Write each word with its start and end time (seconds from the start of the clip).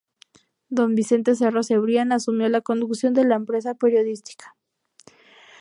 Don 0.69 0.95
Vicente 0.95 1.35
Cerro 1.35 1.61
Cebrián 1.61 2.11
asumió 2.11 2.49
la 2.49 2.61
conducción 2.61 3.13
de 3.13 3.23
la 3.23 3.35
empresa 3.35 3.75
periodística. 3.75 4.55